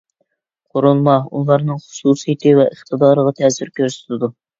قۇرۇلما 0.77 1.13
ئۇلارنىڭ 1.39 1.81
خۇسۇسىيىتى 1.83 2.53
ۋە 2.61 2.65
ئىقتىدارىغا 2.71 3.35
تەسىر 3.41 3.73
كۆرسىتىدۇ. 3.81 4.31